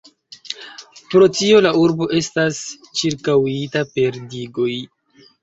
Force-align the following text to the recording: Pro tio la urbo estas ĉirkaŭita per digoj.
Pro 1.11 1.27
tio 1.39 1.59
la 1.65 1.73
urbo 1.81 2.07
estas 2.21 2.63
ĉirkaŭita 3.03 3.85
per 3.93 4.19
digoj. 4.35 4.73